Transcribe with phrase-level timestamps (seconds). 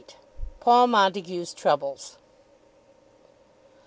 [0.61, 2.17] PAUL MONTAGUE'S TROUBLES.